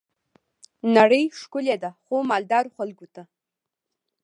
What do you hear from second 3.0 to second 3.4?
ته.